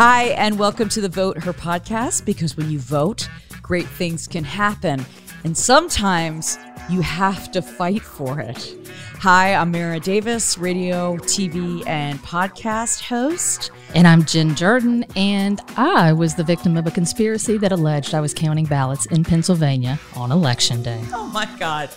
[0.00, 3.28] Hi, and welcome to the Vote Her podcast because when you vote,
[3.62, 5.04] great things can happen.
[5.42, 6.56] And sometimes
[6.88, 8.76] you have to fight for it.
[9.18, 13.72] Hi, I'm Mara Davis, radio, TV, and podcast host.
[13.92, 18.20] And I'm Jen Jordan, and I was the victim of a conspiracy that alleged I
[18.20, 21.02] was counting ballots in Pennsylvania on election day.
[21.12, 21.90] Oh my God.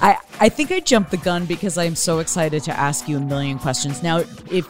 [0.00, 3.20] I, I think I jumped the gun because I'm so excited to ask you a
[3.20, 4.04] million questions.
[4.04, 4.18] Now,
[4.52, 4.68] if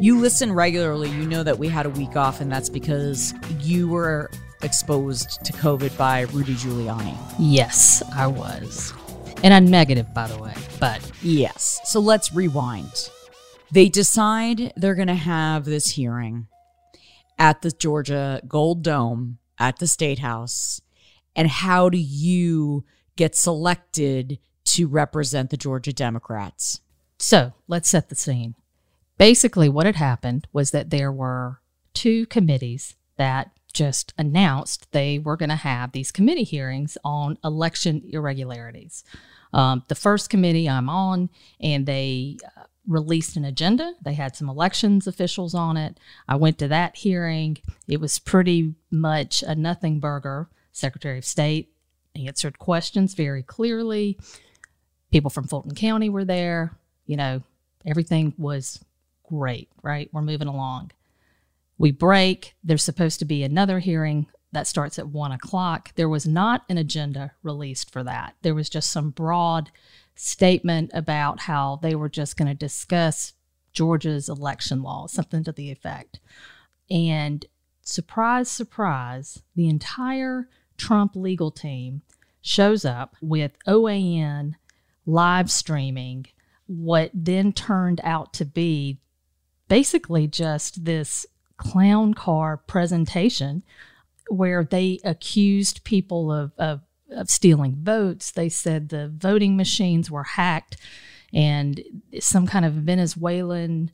[0.00, 3.88] you listen regularly, you know that we had a week off, and that's because you
[3.88, 4.30] were
[4.62, 7.16] exposed to COVID by Rudy Giuliani.
[7.38, 8.92] Yes, I was.
[9.42, 11.00] And I'm negative, by the way, but.
[11.22, 11.80] Yes.
[11.84, 13.10] So let's rewind.
[13.70, 16.46] They decide they're going to have this hearing
[17.38, 20.80] at the Georgia Gold Dome at the State House.
[21.36, 22.84] And how do you
[23.16, 26.80] get selected to represent the Georgia Democrats?
[27.18, 28.54] So let's set the scene.
[29.18, 31.60] Basically, what had happened was that there were
[31.92, 38.02] two committees that just announced they were going to have these committee hearings on election
[38.08, 39.04] irregularities.
[39.52, 43.94] Um, the first committee I'm on, and they uh, released an agenda.
[44.02, 45.98] They had some elections officials on it.
[46.28, 47.58] I went to that hearing.
[47.86, 50.48] It was pretty much a nothing burger.
[50.72, 51.72] Secretary of State
[52.14, 54.18] answered questions very clearly.
[55.10, 56.76] People from Fulton County were there.
[57.06, 57.42] You know,
[57.86, 58.84] everything was
[59.28, 60.08] great, right?
[60.12, 60.92] We're moving along.
[61.76, 62.54] We break.
[62.64, 65.94] There's supposed to be another hearing that starts at one o'clock.
[65.94, 68.34] There was not an agenda released for that.
[68.42, 69.70] There was just some broad
[70.14, 73.34] statement about how they were just going to discuss
[73.72, 76.18] Georgia's election law, something to the effect.
[76.90, 77.44] And
[77.82, 82.02] surprise, surprise, the entire Trump legal team
[82.40, 84.54] shows up with OAN
[85.06, 86.26] live streaming
[86.66, 88.98] what then turned out to be
[89.68, 93.62] basically just this clown car presentation
[94.28, 96.80] where they accused people of, of,
[97.10, 98.30] of stealing votes.
[98.30, 100.76] They said the voting machines were hacked
[101.32, 101.82] and
[102.20, 103.90] some kind of Venezuelan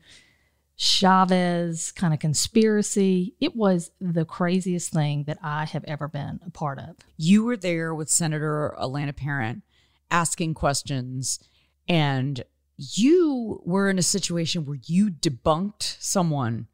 [0.76, 3.34] Chavez kind of conspiracy.
[3.40, 6.96] It was the craziest thing that I have ever been a part of.
[7.16, 9.62] You were there with Senator Elena Parent
[10.10, 11.40] asking questions,
[11.88, 12.44] and
[12.76, 16.66] you were in a situation where you debunked someone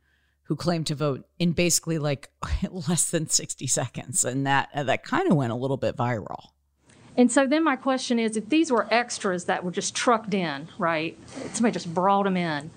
[0.44, 2.30] who claimed to vote in basically like
[2.70, 6.48] less than 60 seconds and that that kind of went a little bit viral.
[7.16, 10.68] And so then my question is if these were extras that were just trucked in
[10.78, 11.18] right
[11.52, 12.70] somebody just brought them in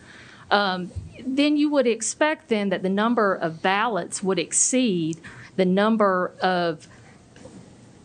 [0.51, 0.91] um,
[1.25, 5.19] then you would expect then that the number of ballots would exceed
[5.55, 6.87] the number of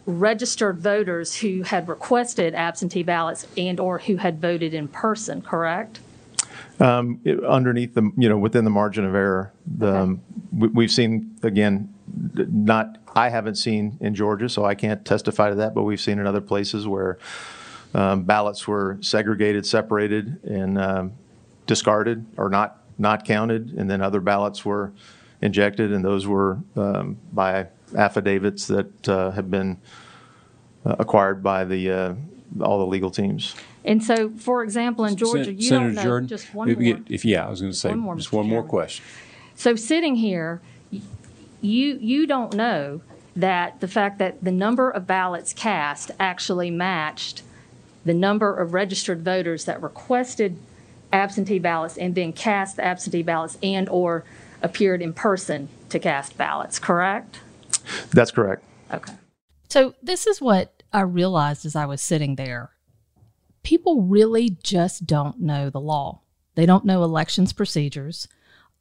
[0.08, 6.00] registered voters who had requested absentee ballots and or who had voted in person correct?
[6.80, 10.90] Um, it, underneath the, you know, within the margin of error, the, um, we, we've
[10.90, 11.92] seen, again,
[12.34, 16.18] not, I haven't seen in Georgia, so I can't testify to that, but we've seen
[16.18, 17.18] in other places where
[17.92, 21.12] um, ballots were segregated, separated, and um,
[21.66, 24.92] discarded or not, not counted, and then other ballots were
[25.42, 29.78] injected, and those were um, by affidavits that uh, have been
[30.84, 32.14] uh, acquired by the, uh,
[32.60, 33.54] all the legal teams.
[33.84, 36.76] And so, for example, in Georgia, Sen- you Senator don't know Jordan, just one if,
[36.76, 36.84] more.
[36.86, 38.32] you get- if yeah, I was going to say One more, just Mr.
[38.34, 38.68] one more Chairman.
[38.70, 39.04] question.
[39.54, 40.60] So sitting here,
[41.60, 43.00] you you don't know
[43.34, 47.42] that the fact that the number of ballots cast actually matched
[48.04, 50.56] the number of registered voters that requested
[51.12, 54.24] absentee ballots and then cast the absentee ballots and or
[54.62, 57.40] appeared in person to cast ballots, correct?
[58.10, 58.64] That's correct.
[58.92, 59.12] Okay.
[59.68, 62.70] So, this is what I realized as I was sitting there.
[63.62, 66.22] People really just don't know the law.
[66.54, 68.28] They don't know elections procedures.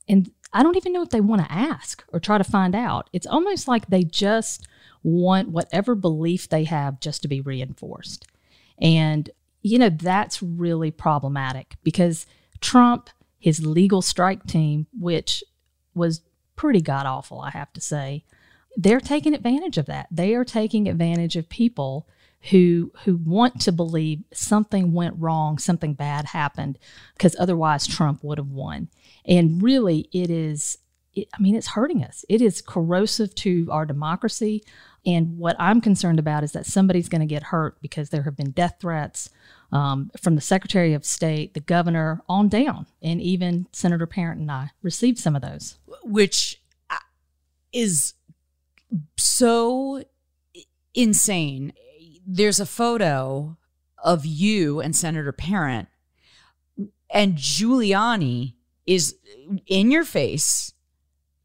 [0.07, 3.09] And I don't even know if they want to ask or try to find out.
[3.11, 4.65] It's almost like they just
[5.03, 8.25] want whatever belief they have just to be reinforced.
[8.79, 9.29] And,
[9.61, 12.25] you know, that's really problematic because
[12.61, 13.09] Trump,
[13.39, 15.43] his legal strike team, which
[15.93, 16.21] was
[16.55, 18.23] pretty god awful, I have to say,
[18.77, 20.07] they're taking advantage of that.
[20.11, 22.07] They are taking advantage of people
[22.51, 26.77] who who want to believe something went wrong, something bad happened,
[27.13, 28.89] because otherwise Trump would have won.
[29.25, 30.77] And really, it is.
[31.13, 32.23] It, I mean, it's hurting us.
[32.29, 34.63] It is corrosive to our democracy.
[35.03, 38.35] And what I'm concerned about is that somebody's going to get hurt because there have
[38.35, 39.29] been death threats
[39.71, 44.51] um, from the Secretary of State, the governor, on down, and even Senator Parent and
[44.51, 45.79] I received some of those.
[46.03, 46.97] which uh,
[47.71, 48.13] is
[49.17, 50.03] so
[50.93, 51.73] insane.
[52.25, 53.57] There's a photo
[54.03, 55.87] of you and Senator Parent,
[57.09, 58.55] and Giuliani
[58.85, 59.15] is
[59.65, 60.73] in your face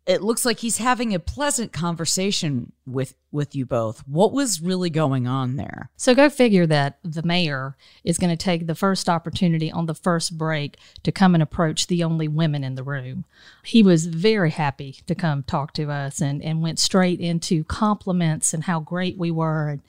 [0.04, 4.00] it looks like he's having a pleasant conversation with with you both.
[4.06, 5.90] What was really going on there?
[5.96, 9.94] So go figure that the mayor is going to take the first opportunity on the
[9.94, 13.25] first break to come and approach the only women in the room.
[13.64, 18.52] He was very happy to come talk to us and, and went straight into compliments
[18.52, 19.82] and how great we were and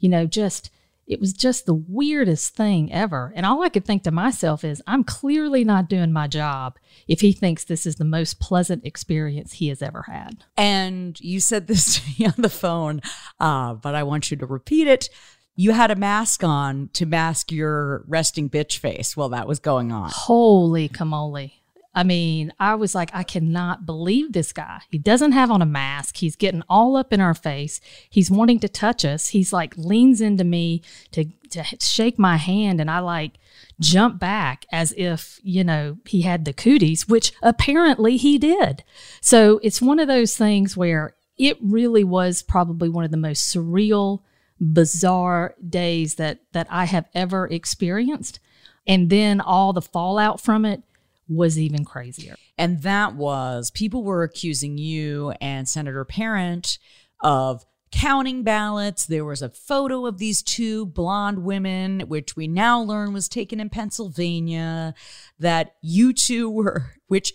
[0.00, 0.70] you know just
[1.10, 3.32] it was just the weirdest thing ever.
[3.34, 6.78] And all I could think to myself is, I'm clearly not doing my job
[7.08, 10.44] if he thinks this is the most pleasant experience he has ever had.
[10.56, 13.00] And you said this to me on the phone,
[13.40, 15.10] uh, but I want you to repeat it.
[15.56, 19.90] You had a mask on to mask your resting bitch face while that was going
[19.90, 20.10] on.
[20.12, 21.50] Holy camole.
[21.92, 24.82] I mean, I was like, I cannot believe this guy.
[24.90, 26.18] He doesn't have on a mask.
[26.18, 27.80] He's getting all up in our face.
[28.08, 29.28] He's wanting to touch us.
[29.28, 30.82] He's like leans into me
[31.12, 33.32] to to shake my hand, and I like
[33.80, 38.84] jump back as if you know he had the cooties, which apparently he did.
[39.20, 43.52] So it's one of those things where it really was probably one of the most
[43.52, 44.20] surreal,
[44.60, 48.38] bizarre days that that I have ever experienced,
[48.86, 50.84] and then all the fallout from it
[51.30, 52.34] was even crazier.
[52.58, 56.78] And that was people were accusing you and Senator Parent
[57.22, 59.06] of counting ballots.
[59.06, 63.60] There was a photo of these two blonde women, which we now learn was taken
[63.60, 64.94] in Pennsylvania,
[65.38, 67.32] that you two were, which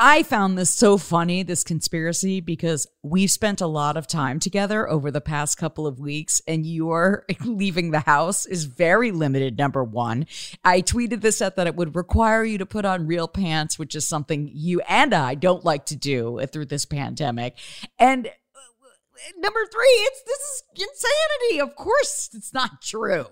[0.00, 4.88] I found this so funny, this conspiracy, because we've spent a lot of time together
[4.88, 9.58] over the past couple of weeks, and your leaving the house is very limited.
[9.58, 10.26] Number one,
[10.64, 13.96] I tweeted this out that it would require you to put on real pants, which
[13.96, 17.58] is something you and I don't like to do through this pandemic.
[17.98, 18.30] And
[19.36, 21.60] number three, it's this is insanity.
[21.60, 23.26] Of course, it's not true.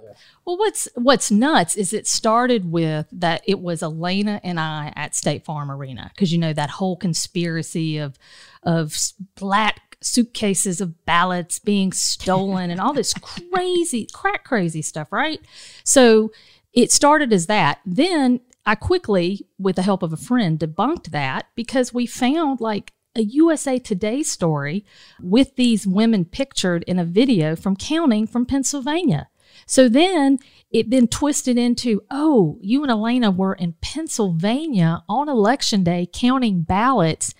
[0.44, 5.14] Well, what's what's nuts is it started with that it was Elena and I at
[5.14, 8.18] State Farm Arena because you know that whole conspiracy of
[8.62, 8.96] of
[9.34, 13.14] black suitcases of ballots being stolen and all this
[13.52, 15.40] crazy crack crazy stuff, right?
[15.84, 16.32] So
[16.72, 17.80] it started as that.
[17.86, 22.92] Then I quickly, with the help of a friend, debunked that because we found like
[23.16, 24.84] a USA Today story
[25.20, 29.28] with these women pictured in a video from counting from Pennsylvania.
[29.66, 30.38] So then
[30.70, 36.62] it then twisted into, oh, you and Elena were in Pennsylvania on election day counting
[36.62, 37.34] ballots.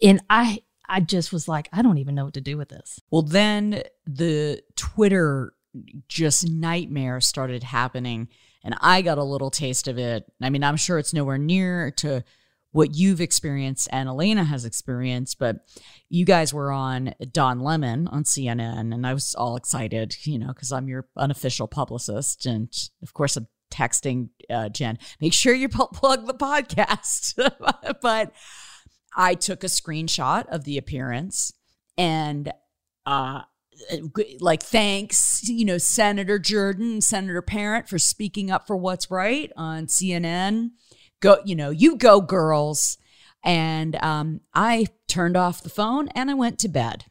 [0.00, 3.00] And I I just was like, I don't even know what to do with this.
[3.10, 5.52] Well, then the Twitter
[6.08, 8.28] just nightmare started happening
[8.62, 10.24] and I got a little taste of it.
[10.40, 12.24] I mean, I'm sure it's nowhere near to
[12.76, 15.56] what you've experienced and Elena has experienced, but
[16.10, 20.48] you guys were on Don Lemon on CNN, and I was all excited, you know,
[20.48, 22.44] because I'm your unofficial publicist.
[22.44, 22.70] And
[23.02, 27.34] of course, I'm texting uh, Jen, make sure you plug the podcast.
[28.02, 28.32] but
[29.16, 31.54] I took a screenshot of the appearance
[31.96, 32.52] and,
[33.06, 33.40] uh,
[34.40, 39.84] like thanks you know senator jordan senator parent for speaking up for what's right on
[39.84, 40.70] cnn
[41.20, 42.98] go, you know, you go, girls.
[43.44, 47.04] And um, I turned off the phone and I went to bed.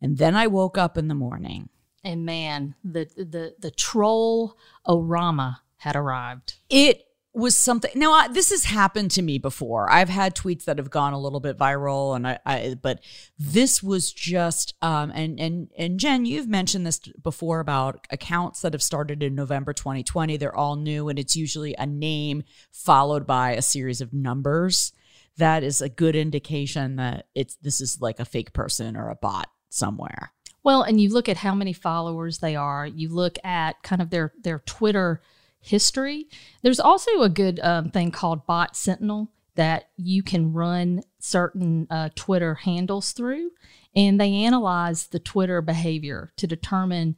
[0.00, 1.68] And then I woke up in the morning.
[2.02, 4.56] And man, the the the troll
[4.86, 6.54] orama had arrived.
[6.70, 7.92] It was something.
[7.94, 9.90] Now, I, this has happened to me before.
[9.90, 13.00] I've had tweets that have gone a little bit viral, and I, I but
[13.38, 14.74] this was just.
[14.82, 19.34] Um, and and and Jen, you've mentioned this before about accounts that have started in
[19.34, 20.36] November 2020.
[20.36, 24.92] They're all new, and it's usually a name followed by a series of numbers.
[25.36, 29.16] That is a good indication that it's this is like a fake person or a
[29.16, 30.32] bot somewhere.
[30.62, 32.86] Well, and you look at how many followers they are.
[32.86, 35.22] You look at kind of their their Twitter
[35.60, 36.26] history.
[36.62, 42.10] There's also a good um, thing called Bot Sentinel that you can run certain uh,
[42.14, 43.50] Twitter handles through,
[43.94, 47.16] and they analyze the Twitter behavior to determine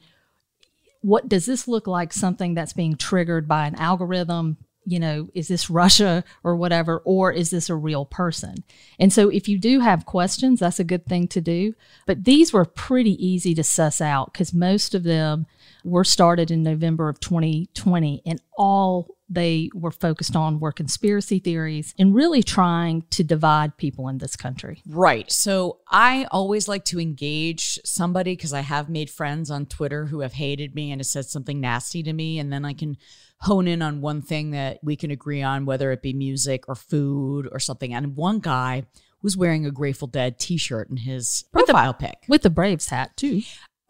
[1.01, 5.49] what does this look like something that's being triggered by an algorithm you know, is
[5.49, 8.65] this Russia or whatever, or is this a real person?
[8.99, 11.75] And so if you do have questions, that's a good thing to do.
[12.07, 15.47] But these were pretty easy to suss out because most of them
[15.85, 21.95] were started in November of 2020 and all they were focused on were conspiracy theories
[21.99, 24.83] and really trying to divide people in this country.
[24.87, 25.31] Right.
[25.33, 30.21] So I always like to engage somebody because I have made friends on Twitter who
[30.21, 32.39] have hated me and have said something nasty to me.
[32.39, 32.99] And then I can
[33.41, 36.75] hone in on one thing that we can agree on, whether it be music or
[36.75, 37.95] food or something.
[37.95, 38.85] And one guy
[39.23, 42.17] was wearing a Grateful Dead t shirt in his profile with pic.
[42.29, 43.43] With the Braves hat, too.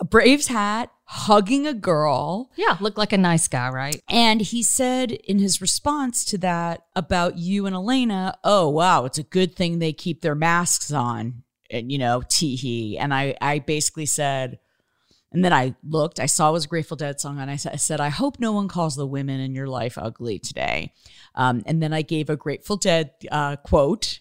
[0.03, 2.51] A Braves hat, hugging a girl.
[2.57, 4.03] Yeah, looked like a nice guy, right?
[4.11, 9.19] And he said in his response to that about you and Elena, oh, wow, it's
[9.19, 11.45] a good thing they keep their masks on.
[11.71, 12.99] And, you know, tee hee.
[12.99, 14.59] And I, I basically said,
[15.31, 18.01] and then I looked, I saw it was a Grateful Dead song, and I said,
[18.01, 20.93] I hope no one calls the women in your life ugly today.
[21.37, 24.19] Um, and then I gave a Grateful Dead uh, quote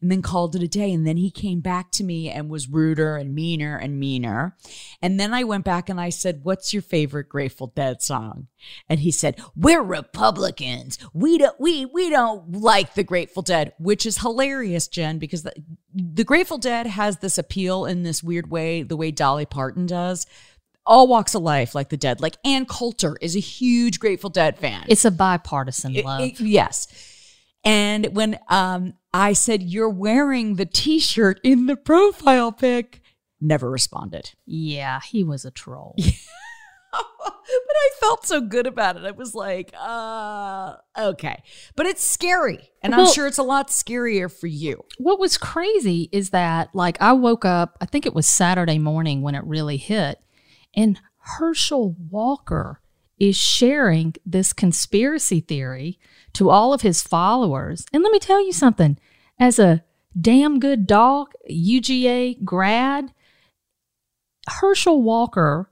[0.00, 0.92] and then called it a day.
[0.92, 4.56] And then he came back to me and was ruder and meaner and meaner.
[5.02, 8.48] And then I went back and I said, What's your favorite Grateful Dead song?
[8.88, 10.98] And he said, We're Republicans.
[11.12, 15.52] We don't we we don't like the Grateful Dead, which is hilarious, Jen, because the,
[15.94, 20.26] the Grateful Dead has this appeal in this weird way, the way Dolly Parton does
[20.86, 22.20] all walks of life, like the dead.
[22.20, 24.84] Like Ann Coulter is a huge Grateful Dead fan.
[24.88, 26.20] It's a bipartisan It- love.
[26.20, 26.86] it- yes.
[27.64, 33.00] And when um, I said, You're wearing the t shirt in the profile pic,
[33.40, 34.32] never responded.
[34.44, 35.94] yeah, he was a troll.
[36.92, 39.04] but I felt so good about it.
[39.04, 41.42] I was like, uh, okay.
[41.76, 42.70] But it's scary.
[42.82, 44.84] And I'm sure it's a lot scarier for you.
[44.98, 49.22] what was crazy is that like I woke up, I think it was Saturday morning
[49.22, 50.18] when it really hit,
[50.74, 52.80] and Herschel Walker
[53.28, 55.98] is sharing this conspiracy theory
[56.34, 57.86] to all of his followers.
[57.92, 58.98] And let me tell you something,
[59.38, 59.84] as a
[60.18, 63.12] damn good dog, UGA grad,
[64.48, 65.70] Herschel Walker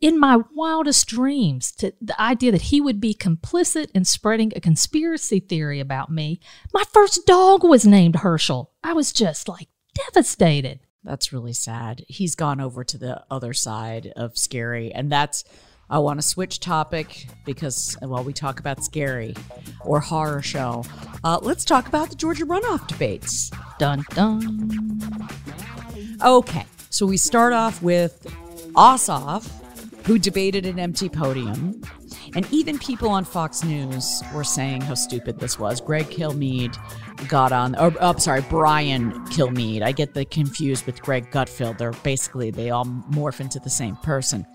[0.00, 4.60] in my wildest dreams to the idea that he would be complicit in spreading a
[4.60, 6.40] conspiracy theory about me.
[6.74, 8.72] My first dog was named Herschel.
[8.82, 10.80] I was just like devastated.
[11.04, 12.04] That's really sad.
[12.08, 14.92] He's gone over to the other side of scary.
[14.92, 15.44] And that's,
[15.90, 19.34] I want to switch topic because while we talk about scary
[19.80, 20.84] or horror show,
[21.22, 23.50] uh, let's talk about the Georgia runoff debates.
[23.78, 25.00] Dun dun.
[26.24, 28.26] Okay, so we start off with
[28.74, 29.50] Ossoff,
[30.06, 31.82] who debated an empty podium.
[32.34, 35.80] And even people on Fox News were saying how stupid this was.
[35.80, 36.76] Greg Kilmeade
[37.28, 39.82] got on, or oh, sorry, Brian Kilmeade.
[39.82, 41.78] I get the confused with Greg Gutfield.
[41.78, 44.46] They're basically, they all morph into the same person.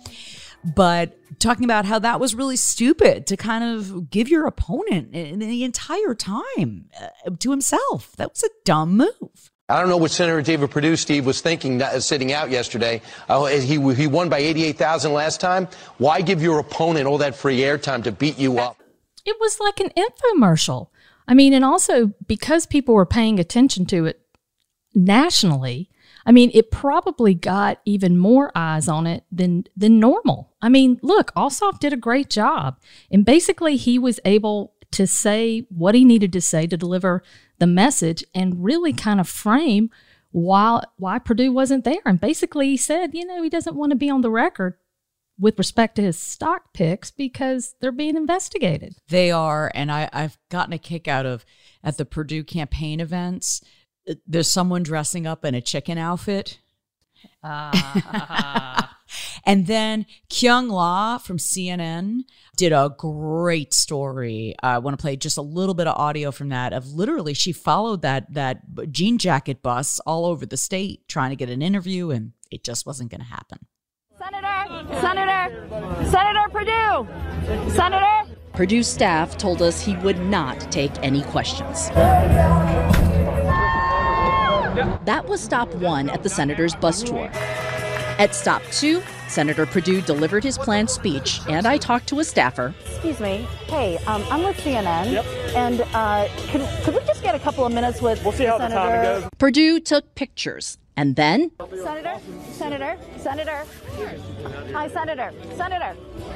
[0.63, 5.39] But talking about how that was really stupid to kind of give your opponent in
[5.39, 8.15] the entire time uh, to himself.
[8.17, 9.51] That was a dumb move.
[9.69, 13.01] I don't know what Senator David Perdue, Steve, was thinking uh, sitting out yesterday.
[13.29, 15.67] Uh, he, he won by 88,000 last time.
[15.99, 18.81] Why give your opponent all that free airtime to beat you up?
[19.25, 20.87] It was like an infomercial.
[21.27, 24.19] I mean, and also because people were paying attention to it
[24.95, 25.91] nationally,
[26.25, 30.53] I mean, it probably got even more eyes on it than than normal.
[30.61, 32.79] I mean, look, Ossoff did a great job.
[33.11, 37.23] And basically he was able to say what he needed to say to deliver
[37.59, 39.89] the message and really kind of frame
[40.31, 42.01] why why Perdue wasn't there.
[42.05, 44.75] And basically he said, you know, he doesn't want to be on the record
[45.39, 48.95] with respect to his stock picks because they're being investigated.
[49.07, 51.45] They are, and I, I've gotten a kick out of
[51.81, 53.61] at the Perdue campaign events.
[54.09, 56.59] Uh, There's someone dressing up in a chicken outfit.
[57.43, 57.73] and
[59.67, 62.21] then Kyung Lah from CNN
[62.55, 64.55] did a great story.
[64.61, 66.73] I want to play just a little bit of audio from that.
[66.73, 71.35] Of literally, she followed that that jean jacket bus all over the state trying to
[71.35, 73.59] get an interview, and it just wasn't going to happen.
[74.17, 75.67] Senator, Senator,
[76.09, 77.07] Senator Perdue,
[77.73, 78.35] Senator.
[78.53, 81.89] Perdue staff told us he would not take any questions.
[85.05, 87.29] That was stop one at the senator's bus tour.
[88.19, 92.73] At stop two, Senator Perdue delivered his planned speech, and I talked to a staffer.
[92.85, 93.47] Excuse me.
[93.67, 95.11] Hey, um, I'm with CNN.
[95.11, 95.25] Yep.
[95.55, 98.57] And uh, could, could we just get a couple of minutes with we'll see how
[98.57, 98.75] Senator?
[98.75, 99.29] the time goes.
[99.37, 101.51] Perdue took pictures, and then
[101.83, 102.17] Senator,
[102.51, 103.65] Senator, Senator.
[104.73, 105.95] Hi, Senator, Senator,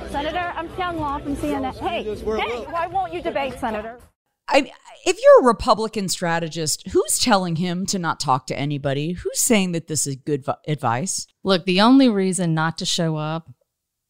[0.10, 0.54] Senator.
[0.56, 1.76] I'm Kyung Lah from CNN.
[1.80, 4.00] Hey, hey, why won't you debate, Senator?
[4.48, 4.72] I,
[5.06, 9.14] if you're a Republican strategist, who's telling him to not talk to anybody?
[9.14, 11.28] Who's saying that this is good vi- advice?
[11.44, 13.50] Look, the only reason not to show up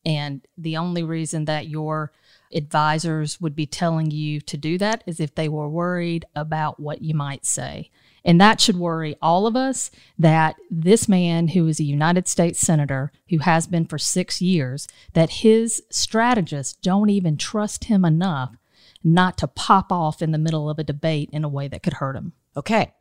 [0.06, 2.12] and the only reason that your
[2.54, 7.02] advisors would be telling you to do that is if they were worried about what
[7.02, 7.90] you might say.
[8.25, 12.60] And that should worry all of us that this man, who is a United States
[12.60, 18.56] Senator, who has been for six years, that his strategists don't even trust him enough
[19.03, 21.93] not to pop off in the middle of a debate in a way that could
[21.93, 22.33] hurt him.
[22.55, 22.93] Okay,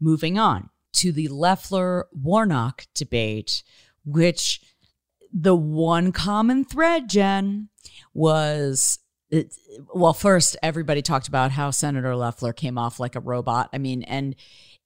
[0.00, 3.62] moving on to the Loeffler Warnock debate,
[4.04, 4.60] which
[5.32, 7.68] the one common thread, Jen,
[8.14, 8.98] was
[9.28, 9.54] it,
[9.92, 13.68] well, first, everybody talked about how Senator Loeffler came off like a robot.
[13.72, 14.36] I mean, and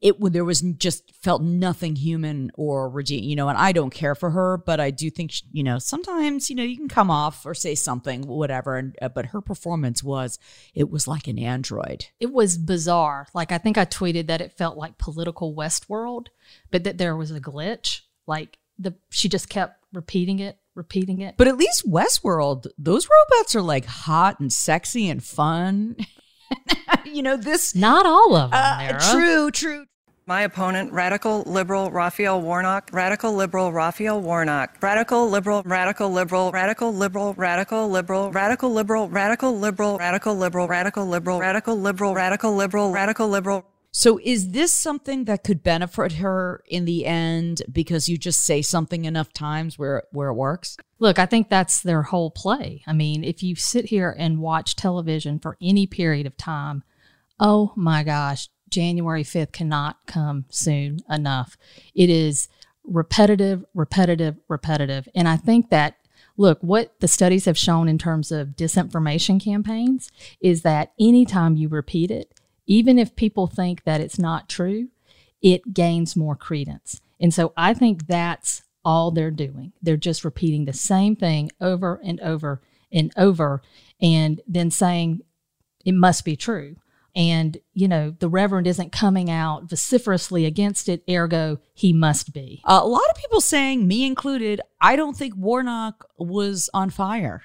[0.01, 4.15] it there was just felt nothing human or redeem you know and i don't care
[4.15, 7.11] for her but i do think she, you know sometimes you know you can come
[7.11, 10.39] off or say something whatever and uh, but her performance was
[10.75, 12.07] it was like an android.
[12.19, 13.27] It was bizarre.
[13.35, 16.27] Like i think i tweeted that it felt like political westworld
[16.71, 18.01] but that there was a glitch.
[18.27, 21.35] Like the she just kept repeating it repeating it.
[21.37, 25.97] But at least westworld those robots are like hot and sexy and fun.
[27.05, 29.87] You know this not all of them uh, true true
[30.31, 36.93] my opponent, radical liberal Raphael Warnock, radical liberal Raphael Warnock, radical liberal, radical liberal, radical
[36.93, 42.93] liberal, radical liberal, radical liberal, radical liberal, radical liberal, radical liberal, radical liberal, radical liberal,
[42.93, 43.65] radical liberal.
[43.91, 48.63] So is this something that could benefit her in the end because you just say
[48.63, 50.77] something enough times where where it works?
[51.01, 52.85] Look, I think that's their whole play.
[52.87, 56.85] I mean, if you sit here and watch television for any period of time,
[57.41, 61.57] oh my gosh, January 5th cannot come soon enough.
[61.95, 62.49] It is
[62.85, 65.09] repetitive, repetitive, repetitive.
[65.15, 65.97] And I think that,
[66.37, 70.11] look, what the studies have shown in terms of disinformation campaigns
[70.41, 72.33] is that anytime you repeat it,
[72.67, 74.89] even if people think that it's not true,
[75.43, 77.01] it gains more credence.
[77.21, 79.73] And so I think that's all they're doing.
[79.83, 82.63] They're just repeating the same thing over and over
[82.93, 83.63] and over
[84.01, 85.21] and then saying
[85.85, 86.77] it must be true
[87.15, 92.61] and you know the reverend isn't coming out vociferously against it ergo he must be
[92.65, 97.43] a lot of people saying me included i don't think warnock was on fire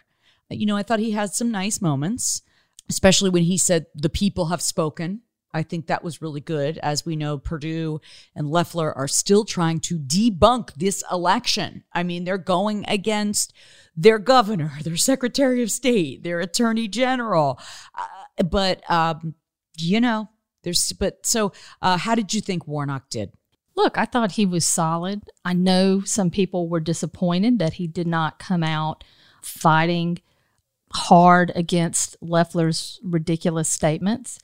[0.49, 2.41] you know i thought he had some nice moments
[2.89, 5.21] especially when he said the people have spoken
[5.55, 6.77] I think that was really good.
[6.79, 8.01] As we know, Perdue
[8.35, 11.85] and Loeffler are still trying to debunk this election.
[11.93, 13.53] I mean, they're going against
[13.95, 17.57] their governor, their secretary of state, their attorney general.
[17.97, 19.33] Uh, but um,
[19.81, 20.29] you know,
[20.63, 21.51] there's, but so
[21.81, 23.31] uh, how did you think Warnock did?
[23.75, 25.23] Look, I thought he was solid.
[25.43, 29.03] I know some people were disappointed that he did not come out
[29.41, 30.19] fighting
[30.93, 34.39] hard against Loeffler's ridiculous statements.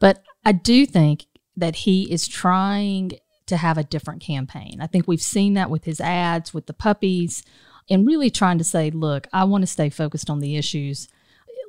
[0.00, 3.12] But I do think that he is trying
[3.46, 4.78] to have a different campaign.
[4.80, 7.44] I think we've seen that with his ads, with the puppies,
[7.88, 11.08] and really trying to say, look, I want to stay focused on the issues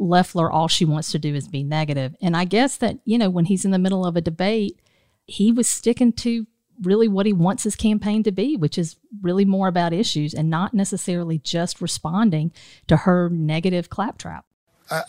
[0.03, 2.15] Loeffler, all she wants to do is be negative.
[2.21, 4.79] And I guess that, you know, when he's in the middle of a debate,
[5.25, 6.45] he was sticking to
[6.81, 10.49] really what he wants his campaign to be, which is really more about issues and
[10.49, 12.51] not necessarily just responding
[12.87, 14.45] to her negative claptrap.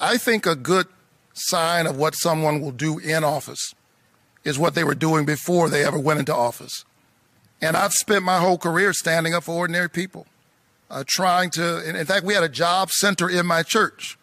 [0.00, 0.86] I think a good
[1.32, 3.74] sign of what someone will do in office
[4.44, 6.84] is what they were doing before they ever went into office.
[7.60, 10.26] And I've spent my whole career standing up for ordinary people,
[10.90, 14.18] uh, trying to, in fact, we had a job center in my church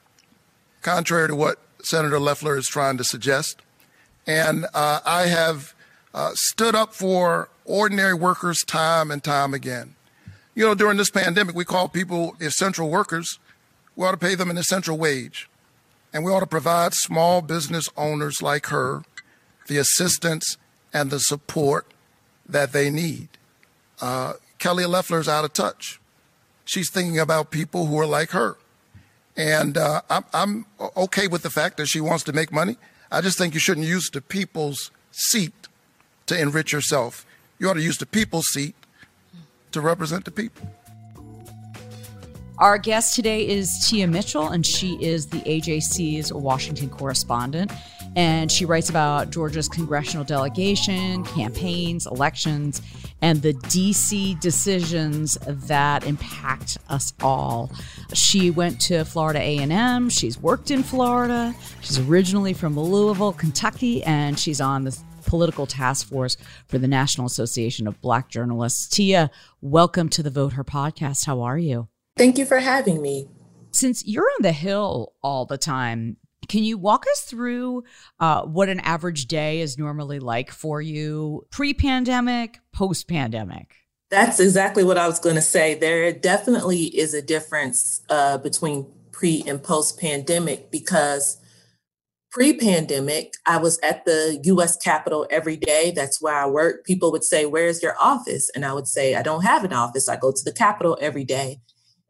[0.81, 3.61] contrary to what Senator Loeffler is trying to suggest.
[4.27, 5.73] And uh, I have
[6.13, 9.95] uh, stood up for ordinary workers time and time again.
[10.53, 13.39] You know, during this pandemic, we call people essential workers.
[13.95, 15.49] We ought to pay them an essential wage.
[16.13, 19.03] And we ought to provide small business owners like her
[19.67, 20.57] the assistance
[20.93, 21.87] and the support
[22.47, 23.29] that they need.
[24.01, 25.99] Uh, Kelly is out of touch.
[26.65, 28.57] She's thinking about people who are like her.
[29.37, 30.65] And uh, I'm, I'm
[30.97, 32.77] okay with the fact that she wants to make money.
[33.11, 35.67] I just think you shouldn't use the people's seat
[36.27, 37.25] to enrich yourself.
[37.59, 38.75] You ought to use the people's seat
[39.71, 40.67] to represent the people.
[42.57, 47.71] Our guest today is Tia Mitchell, and she is the AJC's Washington correspondent.
[48.15, 52.81] And she writes about Georgia's congressional delegation, campaigns, elections,
[53.21, 57.71] and the DC decisions that impact us all.
[58.13, 60.09] She went to Florida A&M.
[60.09, 61.55] She's worked in Florida.
[61.79, 66.35] She's originally from Louisville, Kentucky, and she's on the political task force
[66.67, 68.89] for the National Association of Black Journalists.
[68.89, 71.25] Tia, welcome to the Vote Her podcast.
[71.25, 71.87] How are you?
[72.17, 73.29] Thank you for having me.
[73.71, 77.83] Since you're on the Hill all the time, can you walk us through
[78.19, 83.75] uh, what an average day is normally like for you pre pandemic, post pandemic?
[84.09, 85.75] That's exactly what I was going to say.
[85.75, 91.37] There definitely is a difference uh, between pre and post pandemic because
[92.31, 95.91] pre pandemic, I was at the US Capitol every day.
[95.95, 96.85] That's where I work.
[96.85, 98.49] People would say, Where's your office?
[98.55, 100.09] And I would say, I don't have an office.
[100.09, 101.61] I go to the Capitol every day.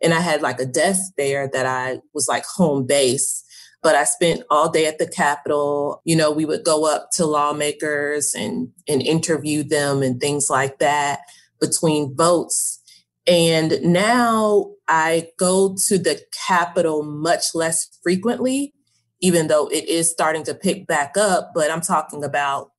[0.01, 3.43] And I had like a desk there that I was like home base.
[3.83, 6.01] But I spent all day at the Capitol.
[6.05, 10.79] You know, we would go up to lawmakers and, and interview them and things like
[10.79, 11.21] that
[11.59, 12.79] between votes.
[13.27, 18.73] And now I go to the Capitol much less frequently,
[19.19, 21.51] even though it is starting to pick back up.
[21.53, 22.71] But I'm talking about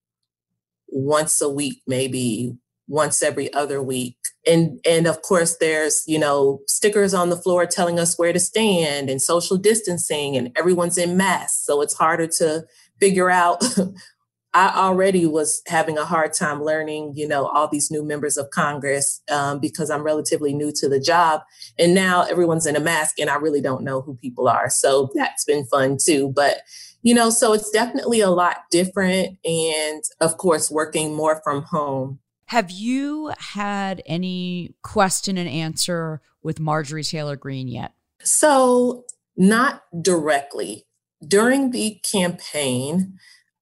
[0.89, 2.57] once a week, maybe
[2.89, 4.17] once every other week.
[4.47, 8.41] And and of course there's, you know, stickers on the floor telling us where to
[8.41, 11.65] stand and social distancing and everyone's in masks.
[11.65, 12.65] So it's harder to
[13.01, 13.63] figure out
[14.55, 18.51] I already was having a hard time learning, you know, all these new members of
[18.51, 21.41] Congress um, because I'm relatively new to the job.
[21.79, 24.69] And now everyone's in a mask and I really don't know who people are.
[24.69, 26.33] So that's been fun too.
[26.37, 26.59] But,
[27.03, 29.39] you know, so it's definitely a lot different.
[29.45, 32.19] And of course, working more from home.
[32.53, 37.95] Have you had any question and answer with Marjorie Taylor Greene yet?
[38.21, 39.07] So,
[39.39, 40.85] not directly.
[41.27, 43.19] During the campaign,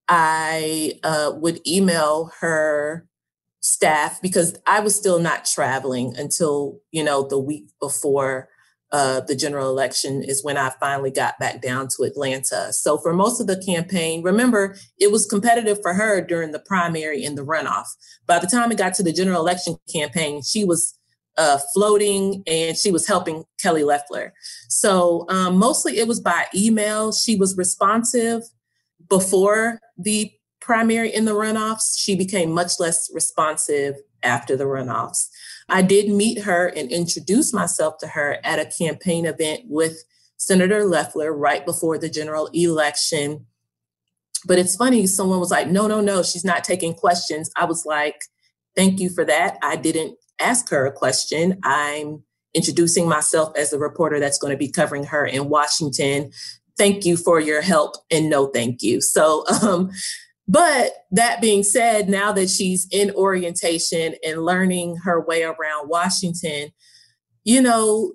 [0.08, 3.06] I uh, would email her
[3.60, 8.48] staff because I was still not traveling until, you know, the week before
[8.92, 12.72] uh, the general election is when I finally got back down to Atlanta.
[12.72, 17.24] So for most of the campaign, remember, it was competitive for her during the primary
[17.24, 17.86] and the runoff.
[18.26, 20.98] By the time it got to the general election campaign, she was
[21.36, 24.34] uh, floating and she was helping Kelly Loeffler.
[24.68, 27.12] So um, mostly it was by email.
[27.12, 28.42] She was responsive
[29.08, 31.96] before the primary in the runoffs.
[31.96, 35.28] She became much less responsive after the runoffs.
[35.70, 40.04] I did meet her and introduce myself to her at a campaign event with
[40.36, 43.46] Senator Loeffler right before the general election.
[44.46, 47.50] But it's funny, someone was like, no, no, no, she's not taking questions.
[47.56, 48.22] I was like,
[48.74, 49.58] thank you for that.
[49.62, 51.60] I didn't ask her a question.
[51.62, 52.22] I'm
[52.54, 56.32] introducing myself as the reporter that's going to be covering her in Washington
[56.80, 59.02] thank you for your help and no thank you.
[59.02, 59.90] So, um,
[60.50, 66.72] but that being said, now that she's in orientation and learning her way around Washington,
[67.44, 68.14] you know,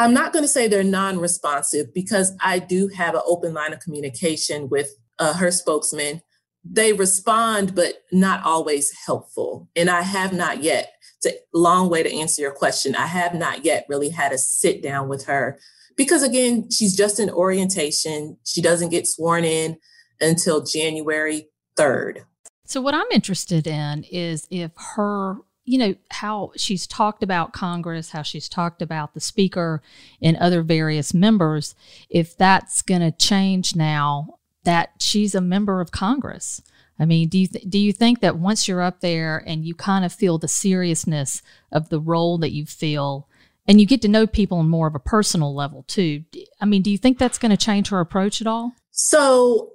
[0.00, 3.72] I'm not going to say they're non responsive because I do have an open line
[3.72, 6.22] of communication with uh, her spokesman.
[6.64, 9.68] They respond, but not always helpful.
[9.76, 10.92] And I have not yet,
[11.24, 12.96] a long way to answer your question.
[12.96, 15.60] I have not yet really had a sit down with her
[15.96, 18.38] because again, she's just in orientation.
[18.44, 19.78] She doesn't get sworn in
[20.22, 22.24] until January 3rd.
[22.64, 28.10] So, what I'm interested in is if her, you know, how she's talked about Congress,
[28.10, 29.82] how she's talked about the Speaker
[30.22, 31.74] and other various members,
[32.08, 36.62] if that's going to change now that she's a member of Congress.
[36.98, 39.74] I mean, do you th- do you think that once you're up there and you
[39.74, 43.28] kind of feel the seriousness of the role that you feel
[43.66, 46.24] and you get to know people on more of a personal level too.
[46.60, 48.72] I mean, do you think that's going to change her approach at all?
[48.90, 49.72] So,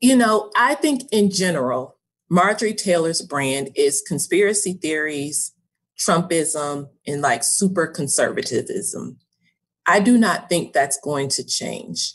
[0.00, 1.96] you know, I think in general,
[2.28, 5.52] Marjorie Taylor's brand is conspiracy theories,
[5.98, 9.18] Trumpism, and like super conservatism.
[9.86, 12.14] I do not think that's going to change.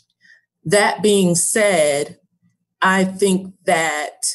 [0.64, 2.18] That being said,
[2.82, 4.26] I think that,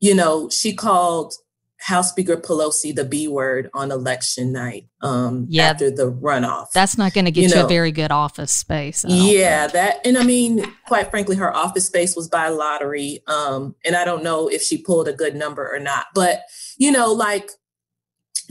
[0.00, 1.34] you know, she called
[1.78, 6.70] House Speaker Pelosi the B word on election night um, yeah, after the runoff.
[6.72, 9.04] That's not going to get you, you know, a very good office space.
[9.06, 9.72] Yeah, think.
[9.74, 13.20] that, and I mean, quite frankly, her office space was by lottery.
[13.26, 16.42] Um, and I don't know if she pulled a good number or not, but
[16.78, 17.50] you know, like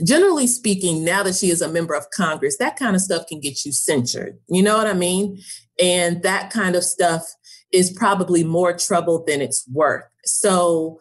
[0.04, 3.40] generally speaking, now that she is a member of Congress, that kind of stuff can
[3.40, 4.38] get you censured.
[4.48, 5.38] You know what I mean?
[5.82, 7.24] And that kind of stuff
[7.72, 10.04] is probably more trouble than it's worth.
[10.24, 11.00] So,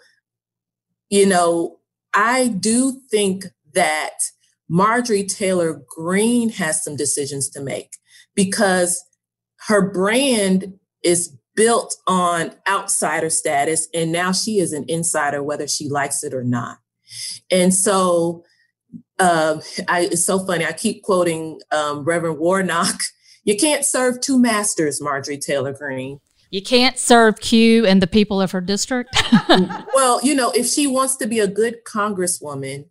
[1.09, 1.79] you know,
[2.15, 4.17] I do think that
[4.69, 7.97] Marjorie Taylor Greene has some decisions to make
[8.33, 9.03] because
[9.67, 15.87] her brand is built on outsider status, and now she is an insider, whether she
[15.87, 16.79] likes it or not.
[17.51, 18.43] And so
[19.19, 20.65] um, I, it's so funny.
[20.65, 22.99] I keep quoting um, Reverend Warnock.
[23.43, 26.19] You can't serve two masters, Marjorie Taylor Greene.
[26.55, 29.21] You can't serve Q and the people of her district.
[29.93, 32.85] well, you know, if she wants to be a good congresswoman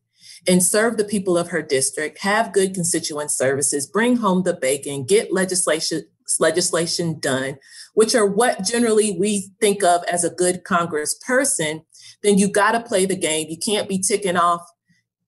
[0.46, 5.06] and serve the people of her district, have good constituent services, bring home the bacon,
[5.06, 6.02] get legislation
[6.38, 7.56] legislation done,
[7.94, 11.86] which are what generally we think of as a good congressperson,
[12.22, 13.46] then you got to play the game.
[13.48, 14.60] You can't be ticking off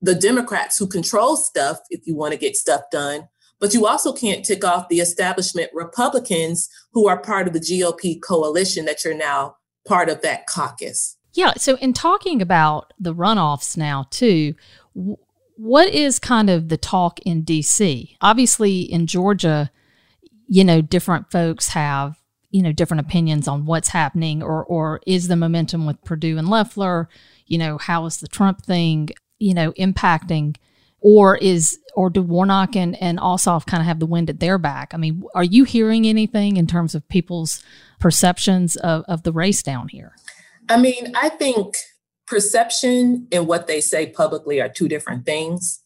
[0.02, 3.28] the Democrats who control stuff if you want to get stuff done
[3.60, 8.20] but you also can't tick off the establishment Republicans who are part of the GOP
[8.22, 11.16] coalition that you're now part of that caucus.
[11.32, 11.52] Yeah.
[11.56, 14.54] So, in talking about the runoffs now, too,
[15.56, 18.16] what is kind of the talk in DC?
[18.20, 19.70] Obviously, in Georgia,
[20.48, 22.16] you know, different folks have
[22.50, 26.48] you know different opinions on what's happening or or is the momentum with Perdue and
[26.48, 27.08] Loeffler
[27.46, 30.56] you know how is the Trump thing you know impacting
[31.00, 34.58] or is or do Warnock and, and Ossoff kind of have the wind at their
[34.58, 34.92] back?
[34.92, 37.64] I mean, are you hearing anything in terms of people's
[37.98, 40.14] perceptions of, of the race down here?
[40.68, 41.74] I mean, I think
[42.26, 45.82] perception and what they say publicly are two different things.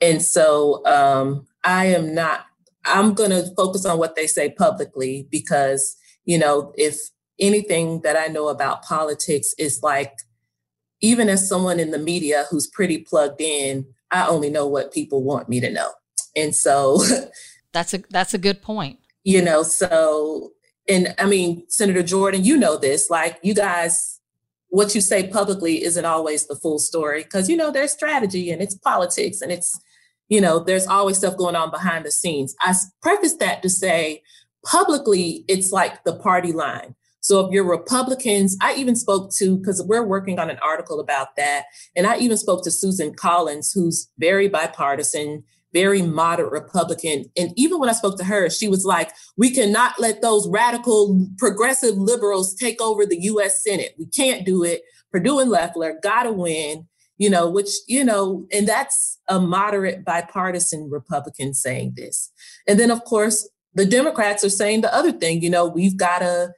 [0.00, 2.46] And so um, I am not,
[2.86, 5.94] I'm going to focus on what they say publicly because,
[6.24, 6.96] you know, if
[7.38, 10.14] anything that I know about politics is like,
[11.02, 15.22] even as someone in the media who's pretty plugged in, I only know what people
[15.22, 15.90] want me to know.
[16.36, 17.02] And so
[17.72, 18.98] that's a that's a good point.
[19.22, 20.52] You know, so
[20.88, 24.20] and I mean, Senator Jordan, you know this, like you guys
[24.70, 28.62] what you say publicly isn't always the full story because you know there's strategy and
[28.62, 29.78] it's politics and it's
[30.28, 34.22] you know there's always stuff going on behind the scenes i preface that to say
[34.64, 39.82] publicly it's like the party line so if you're republicans i even spoke to because
[39.86, 44.08] we're working on an article about that and i even spoke to susan collins who's
[44.18, 47.26] very bipartisan very moderate Republican.
[47.36, 51.26] And even when I spoke to her, she was like, we cannot let those radical
[51.38, 53.94] progressive liberals take over the US Senate.
[53.98, 54.82] We can't do it.
[55.12, 60.88] Perdue and Loeffler gotta win, you know, which, you know, and that's a moderate bipartisan
[60.90, 62.32] Republican saying this.
[62.66, 66.20] And then, of course, the Democrats are saying the other thing, you know, we've got
[66.20, 66.52] to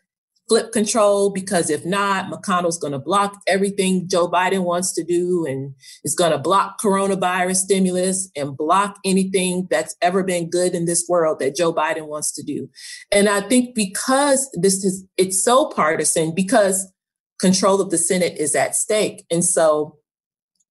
[0.53, 5.47] flip control because if not, McConnell's going to block everything Joe Biden wants to do
[5.49, 10.85] and is going to block coronavirus stimulus and block anything that's ever been good in
[10.85, 12.69] this world that Joe Biden wants to do.
[13.11, 16.93] And I think because this is, it's so partisan because
[17.41, 19.25] control of the Senate is at stake.
[19.31, 19.97] And so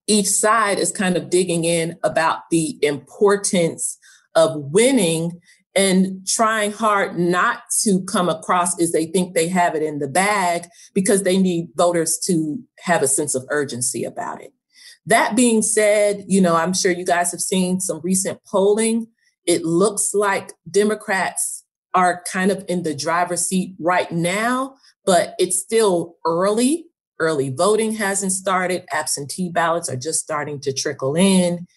[0.06, 3.98] each side is kind of digging in about the importance
[4.36, 5.42] of winning
[5.76, 10.08] and trying hard not to come across as they think they have it in the
[10.08, 14.54] bag because they need voters to have a sense of urgency about it.
[15.06, 19.08] That being said, you know, I'm sure you guys have seen some recent polling.
[19.46, 25.60] It looks like Democrats are kind of in the driver's seat right now, but it's
[25.60, 26.88] still early.
[27.20, 28.84] Early voting hasn't started.
[28.92, 31.68] Absentee ballots are just starting to trickle in.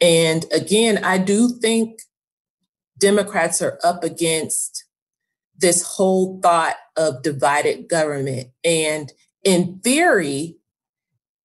[0.00, 2.00] And again, I do think
[2.98, 4.84] Democrats are up against
[5.58, 8.48] this whole thought of divided government.
[8.64, 9.12] And
[9.44, 10.56] in theory,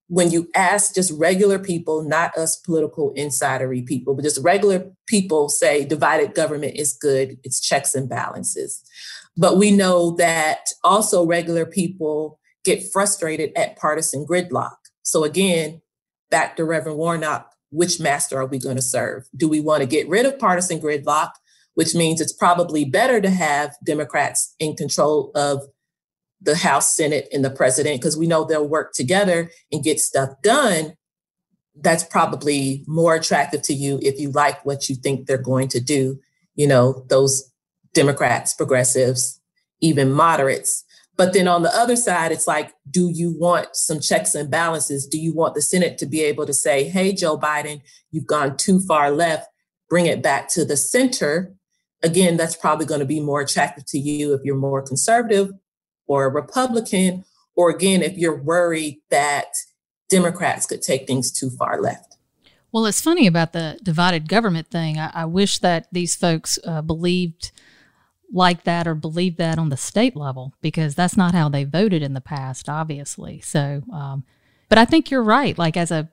[0.07, 5.47] when you ask just regular people, not us political insidery people, but just regular people
[5.47, 8.83] say divided government is good, it's checks and balances.
[9.37, 14.75] But we know that also regular people get frustrated at partisan gridlock.
[15.03, 15.81] So again,
[16.29, 19.29] back to Reverend Warnock, which master are we going to serve?
[19.35, 21.31] Do we want to get rid of partisan gridlock
[21.75, 25.61] which means it's probably better to have Democrats in control of
[26.41, 30.29] the House, Senate, and the president, because we know they'll work together and get stuff
[30.41, 30.93] done.
[31.75, 35.79] That's probably more attractive to you if you like what you think they're going to
[35.79, 36.19] do.
[36.55, 37.51] You know, those
[37.93, 39.39] Democrats, progressives,
[39.79, 40.83] even moderates.
[41.17, 45.05] But then on the other side, it's like, do you want some checks and balances?
[45.05, 47.81] Do you want the Senate to be able to say, hey, Joe Biden,
[48.11, 49.47] you've gone too far left,
[49.89, 51.53] bring it back to the center
[52.03, 55.51] again, that's probably going to be more attractive to you if you're more conservative
[56.07, 57.23] or a Republican,
[57.55, 59.53] or again, if you're worried that
[60.09, 62.17] Democrats could take things too far left.
[62.71, 64.97] Well, it's funny about the divided government thing.
[64.97, 67.51] I, I wish that these folks uh, believed
[68.33, 72.01] like that or believed that on the state level because that's not how they voted
[72.01, 73.41] in the past, obviously.
[73.41, 74.23] So, um,
[74.69, 75.57] but I think you're right.
[75.57, 76.09] Like, as a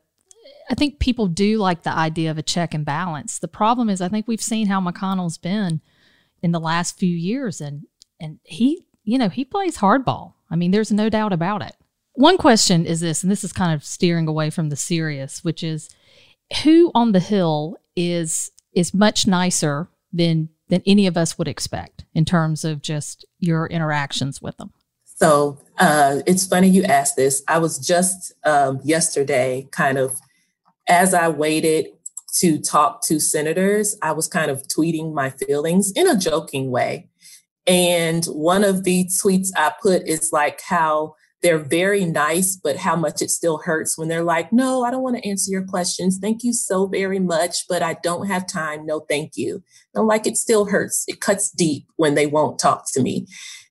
[0.71, 3.39] I think people do like the idea of a check and balance.
[3.39, 5.81] The problem is, I think we've seen how McConnell's been
[6.43, 7.87] in the last few years, and
[8.21, 10.35] and he, you know, he plays hardball.
[10.51, 11.75] I mean, there's no doubt about it.
[12.15, 15.63] One question is this, and this is kind of steering away from the serious, which
[15.63, 15.89] is
[16.65, 22.05] who on the Hill is is much nicer than than any of us would expect
[22.15, 24.73] in terms of just your interactions with them.
[25.05, 27.43] So uh, it's funny you asked this.
[27.49, 30.21] I was just um, yesterday kind of
[30.89, 31.89] as I waited
[32.39, 37.09] to talk to senators, I was kind of tweeting my feelings in a joking way.
[37.67, 42.97] And one of the tweets I put is like how they're very nice, but how
[42.97, 46.19] much it still hurts when they're like, no, I don't want to answer your questions.
[46.21, 48.85] Thank you so very much, but I don't have time.
[48.87, 49.63] No, thank you.
[49.95, 51.05] I'm like, it still hurts.
[51.07, 53.27] It cuts deep when they won't talk to me.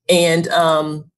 [0.08, 1.12] And um,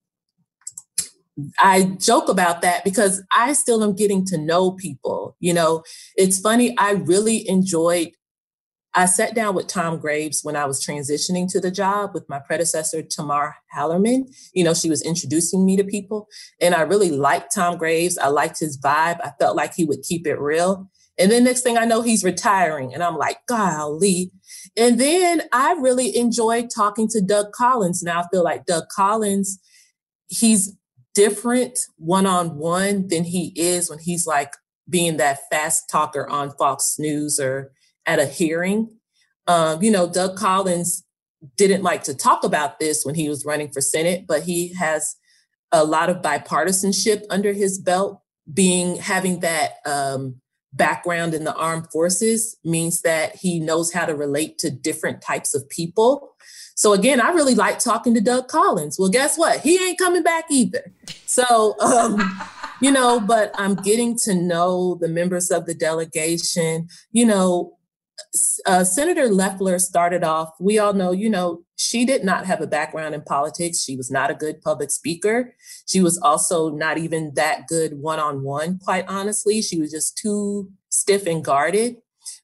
[1.59, 5.35] I joke about that because I still am getting to know people.
[5.39, 5.83] You know,
[6.15, 6.75] it's funny.
[6.77, 8.09] I really enjoyed.
[8.95, 12.39] I sat down with Tom Graves when I was transitioning to the job with my
[12.39, 14.23] predecessor, Tamar Hallerman.
[14.53, 16.27] You know, she was introducing me to people,
[16.59, 18.17] and I really liked Tom Graves.
[18.17, 19.19] I liked his vibe.
[19.23, 20.89] I felt like he would keep it real.
[21.19, 24.31] And then next thing I know, he's retiring, and I'm like, golly.
[24.75, 28.01] And then I really enjoyed talking to Doug Collins.
[28.01, 29.59] Now I feel like Doug Collins,
[30.29, 30.75] he's
[31.15, 34.53] different one on one than he is when he's like
[34.89, 37.71] being that fast talker on Fox News or
[38.05, 38.89] at a hearing.
[39.47, 41.03] Um, you know, Doug Collins
[41.57, 45.15] didn't like to talk about this when he was running for Senate, but he has
[45.71, 48.21] a lot of bipartisanship under his belt.
[48.51, 50.41] Being having that um,
[50.73, 55.53] background in the armed forces means that he knows how to relate to different types
[55.53, 56.35] of people.
[56.79, 58.97] So again, I really like talking to Doug Collins.
[58.97, 59.59] Well, guess what?
[59.59, 60.93] He ain't coming back either.
[61.25, 62.21] So, um,
[62.81, 66.87] you know, but I'm getting to know the members of the delegation.
[67.11, 67.77] You know,
[68.65, 72.67] uh, Senator Loeffler started off, we all know, you know, she did not have a
[72.67, 73.83] background in politics.
[73.83, 75.53] She was not a good public speaker.
[75.85, 79.61] She was also not even that good one on one, quite honestly.
[79.61, 81.97] She was just too stiff and guarded,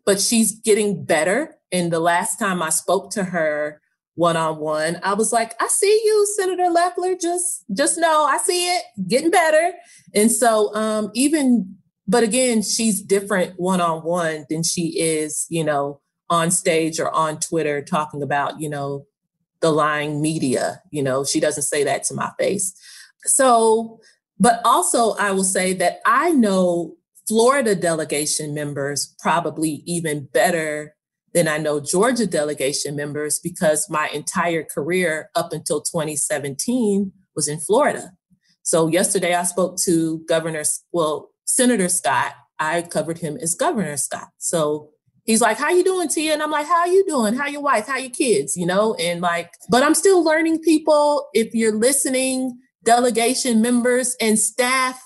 [0.06, 1.56] but she's getting better.
[1.72, 3.82] And the last time I spoke to her,
[4.16, 5.00] one on one.
[5.04, 7.16] I was like, I see you, Senator Loeffler.
[7.16, 9.74] Just just know I see it getting better.
[10.14, 11.76] And so um even
[12.08, 17.12] but again, she's different one on one than she is, you know, on stage or
[17.12, 19.06] on Twitter talking about, you know,
[19.62, 20.82] the lying media.
[20.92, 22.74] You know, she doesn't say that to my face.
[23.24, 24.00] So,
[24.40, 26.96] but also I will say that I know
[27.28, 30.95] Florida delegation members probably even better
[31.36, 37.60] then I know Georgia delegation members because my entire career up until 2017 was in
[37.60, 38.14] Florida.
[38.64, 42.36] So yesterday I spoke to Governor, well, Senator Scott.
[42.58, 44.30] I covered him as Governor Scott.
[44.38, 44.92] So
[45.26, 47.34] he's like, "How you doing, Tia?" And I'm like, "How you doing?
[47.34, 47.88] How your wife?
[47.88, 51.28] How your kids?" You know, and like, but I'm still learning people.
[51.34, 55.06] If you're listening, delegation members and staff,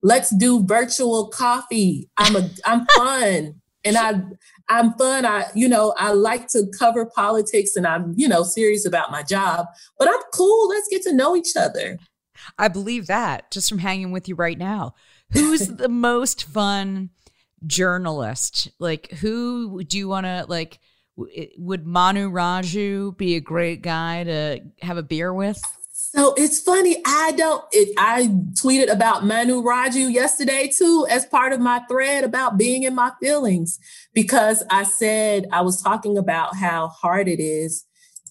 [0.00, 2.08] let's do virtual coffee.
[2.16, 4.20] I'm a I'm fun and I
[4.68, 5.24] I'm fun.
[5.24, 9.22] I, you know, I like to cover politics and I'm, you know, serious about my
[9.22, 9.66] job,
[9.98, 10.68] but I'm cool.
[10.68, 11.98] Let's get to know each other.
[12.58, 14.94] I believe that just from hanging with you right now.
[15.32, 17.10] Who's the most fun
[17.66, 18.70] journalist?
[18.78, 20.78] Like, who do you want to, like,
[21.16, 25.60] would Manu Raju be a great guy to have a beer with?
[26.16, 26.96] So it's funny.
[27.04, 27.62] I don't.
[27.72, 32.84] It, I tweeted about Manu Raju yesterday too, as part of my thread about being
[32.84, 33.78] in my feelings,
[34.14, 37.84] because I said I was talking about how hard it is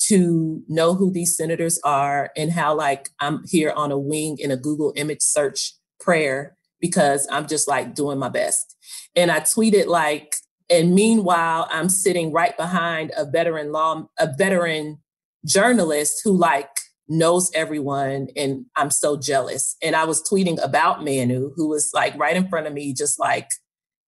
[0.08, 4.50] to know who these senators are and how like I'm here on a wing in
[4.50, 8.76] a Google image search prayer because I'm just like doing my best.
[9.16, 10.38] And I tweeted like,
[10.72, 14.98] and meanwhile, I'm sitting right behind a veteran law, a veteran
[15.46, 16.75] journalist who like
[17.08, 19.76] knows everyone and I'm so jealous.
[19.84, 23.20] And I was tweeting about Manu, who was like right in front of me, just
[23.20, 23.50] like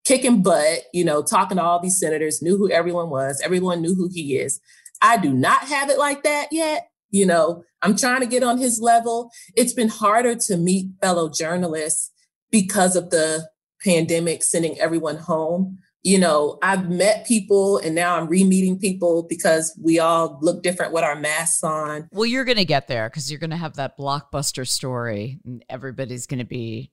[0.05, 3.93] kicking butt, you know, talking to all these senators, knew who everyone was, everyone knew
[3.93, 4.60] who he is.
[5.01, 6.89] I do not have it like that yet.
[7.10, 9.31] You know, I'm trying to get on his level.
[9.55, 12.12] It's been harder to meet fellow journalists
[12.51, 13.47] because of the
[13.83, 19.77] pandemic sending everyone home you know, I've met people and now I'm re-meeting people because
[19.81, 22.07] we all look different with our masks on.
[22.12, 25.65] Well, you're going to get there because you're going to have that blockbuster story and
[25.69, 26.91] everybody's going to be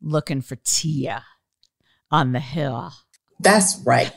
[0.00, 1.24] looking for Tia
[2.10, 2.92] on the hill.
[3.40, 4.12] That's right.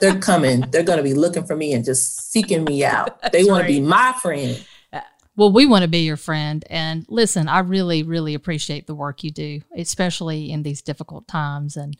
[0.00, 0.62] They're coming.
[0.70, 3.18] They're going to be looking for me and just seeking me out.
[3.32, 3.68] They want right.
[3.68, 4.64] to be my friend.
[4.92, 5.00] Uh,
[5.36, 6.64] well, we want to be your friend.
[6.70, 11.76] And listen, I really, really appreciate the work you do, especially in these difficult times.
[11.76, 11.96] And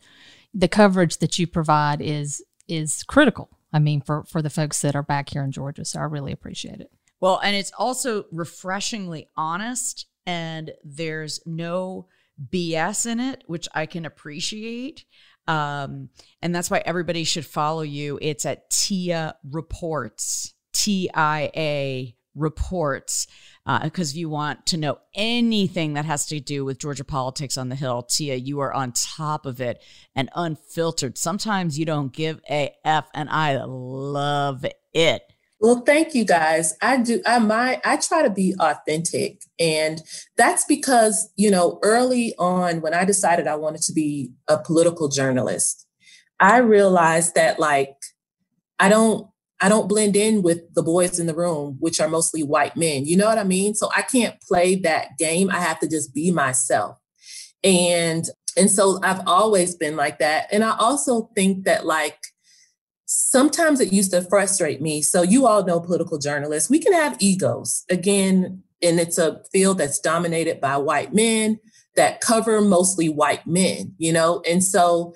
[0.53, 3.49] the coverage that you provide is is critical.
[3.71, 5.85] I mean, for for the folks that are back here in Georgia.
[5.85, 6.91] So I really appreciate it.
[7.19, 12.07] Well, and it's also refreshingly honest, and there's no
[12.51, 15.05] BS in it, which I can appreciate.
[15.47, 16.09] Um,
[16.41, 18.19] and that's why everybody should follow you.
[18.21, 23.27] It's at Tia Reports, T I A Reports
[23.65, 27.69] because uh, you want to know anything that has to do with Georgia politics on
[27.69, 29.81] the Hill, Tia, you are on top of it
[30.15, 31.17] and unfiltered.
[31.17, 35.23] Sometimes you don't give a f, and I love it.
[35.61, 36.75] Well, thank you guys.
[36.81, 37.21] I do.
[37.25, 40.01] I my I try to be authentic, and
[40.35, 45.07] that's because you know early on when I decided I wanted to be a political
[45.07, 45.87] journalist,
[46.37, 47.95] I realized that like
[48.77, 49.27] I don't
[49.61, 53.05] I don't blend in with the boys in the room, which are mostly white men.
[53.05, 53.75] You know what I mean?
[53.75, 55.49] So I can't play that game.
[55.49, 56.97] I have to just be myself.
[57.63, 58.25] And
[58.57, 60.47] and so I've always been like that.
[60.51, 62.19] And I also think that like
[63.05, 65.01] sometimes it used to frustrate me.
[65.01, 67.83] So you all know political journalists, we can have egos.
[67.89, 71.59] Again, and it's a field that's dominated by white men
[71.95, 74.41] that cover mostly white men, you know?
[74.49, 75.13] And so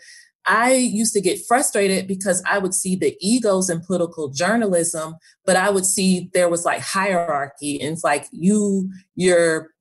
[0.48, 5.58] I used to get frustrated because I would see the egos in political journalism, but
[5.58, 9.72] I would see there was like hierarchy and it's like you, you're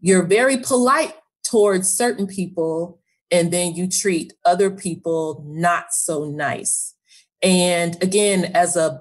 [0.00, 3.00] you're very polite towards certain people
[3.30, 6.94] and then you treat other people not so nice.
[7.42, 9.00] And again, as a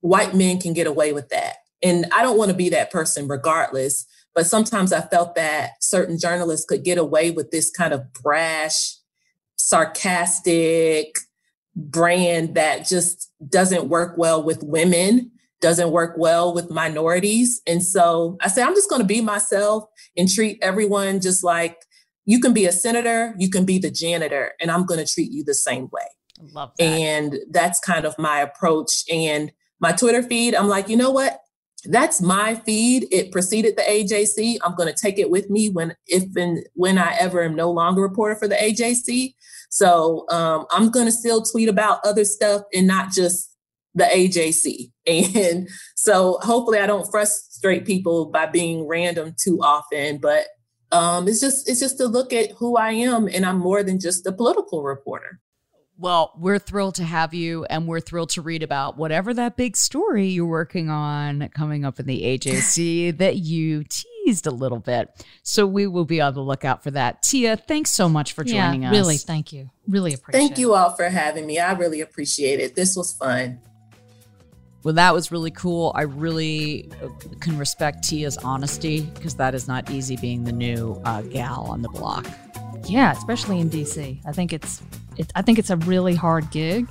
[0.00, 1.56] white men can get away with that.
[1.82, 6.18] And I don't want to be that person regardless, but sometimes I felt that certain
[6.18, 8.96] journalists could get away with this kind of brash,
[9.62, 11.18] sarcastic
[11.76, 17.62] brand that just doesn't work well with women, doesn't work well with minorities.
[17.66, 19.84] And so I say, I'm just going to be myself
[20.16, 21.78] and treat everyone just like
[22.24, 25.30] you can be a senator, you can be the janitor, and I'm going to treat
[25.30, 26.06] you the same way.
[26.52, 26.84] Love that.
[26.84, 29.04] And that's kind of my approach.
[29.10, 31.40] And my Twitter feed, I'm like, you know what?
[31.84, 33.08] That's my feed.
[33.10, 34.58] It preceded the AJC.
[34.62, 37.70] I'm going to take it with me when, if and when I ever am no
[37.70, 39.34] longer a reporter for the AJC.
[39.72, 43.56] So um, I'm going to still tweet about other stuff and not just
[43.94, 44.90] the AJC.
[45.34, 50.46] And so hopefully I don't frustrate people by being random too often, but
[50.92, 53.98] um, it's just it's just to look at who I am, and I'm more than
[53.98, 55.40] just a political reporter.
[55.98, 59.76] Well, we're thrilled to have you, and we're thrilled to read about whatever that big
[59.76, 65.08] story you're working on coming up in the AJC that you teased a little bit.
[65.42, 67.22] So we will be on the lookout for that.
[67.22, 68.96] Tia, thanks so much for joining yeah, us.
[68.96, 69.70] Really, thank you.
[69.88, 70.48] Really appreciate it.
[70.48, 71.58] Thank you all for having me.
[71.58, 72.74] I really appreciate it.
[72.74, 73.60] This was fun.
[74.84, 75.92] Well, that was really cool.
[75.94, 77.08] I really uh,
[77.38, 81.82] can respect Tia's honesty because that is not easy being the new uh, gal on
[81.82, 82.26] the block.
[82.86, 84.20] Yeah, especially in DC.
[84.26, 84.82] I think it's
[85.16, 86.88] it, I think it's a really hard gig,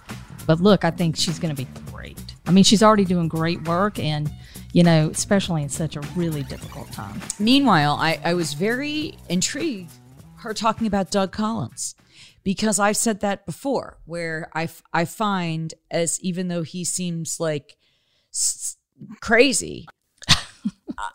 [0.47, 2.17] but look, I think she's going to be great.
[2.45, 4.31] I mean, she's already doing great work, and
[4.73, 7.21] you know, especially in such a really difficult time.
[7.39, 9.91] Meanwhile, I, I was very intrigued
[10.37, 11.95] her talking about Doug Collins
[12.43, 17.77] because I've said that before, where I, I find as even though he seems like
[18.33, 18.77] s-
[19.19, 19.87] crazy,
[20.29, 21.11] uh,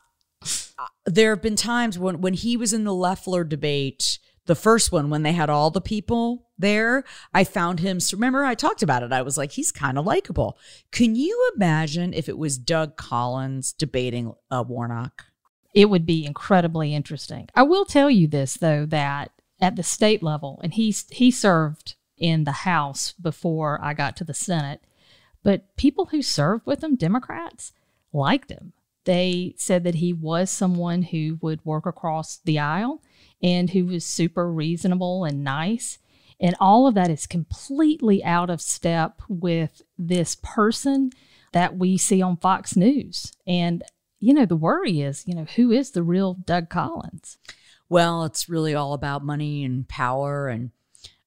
[1.07, 5.11] there have been times when when he was in the Loeffler debate, the first one
[5.11, 7.99] when they had all the people there, I found him.
[8.13, 9.13] Remember, I talked about it.
[9.13, 10.57] I was like, he's kind of likable.
[10.91, 15.27] Can you imagine if it was Doug Collins debating uh, Warnock?
[15.75, 17.49] It would be incredibly interesting.
[17.55, 21.97] I will tell you this though that at the state level, and he he served
[22.17, 24.81] in the House before I got to the Senate.
[25.43, 27.73] But people who served with him, Democrats,
[28.13, 28.73] liked him.
[29.07, 33.03] They said that he was someone who would work across the aisle
[33.43, 35.99] and who was super reasonable and nice.
[36.41, 41.11] And all of that is completely out of step with this person
[41.53, 43.33] that we see on Fox News.
[43.47, 43.83] And,
[44.19, 47.39] you know, the worry is, you know, who is the real Doug Collins?
[47.89, 50.49] Well, it's really all about money and power.
[50.49, 50.73] And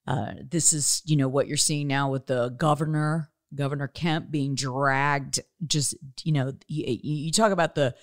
[0.05, 4.55] uh, this is, you know, what you're seeing now with the governor, Governor Kemp being
[4.55, 5.39] dragged.
[5.65, 7.95] Just, you know, you, you talk about the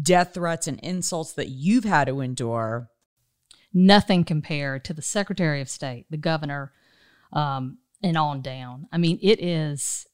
[0.00, 2.90] death threats and insults that you've had to endure.
[3.72, 6.72] Nothing compared to the Secretary of State, the governor,
[7.32, 8.86] um, and on down.
[8.90, 10.06] I mean, it is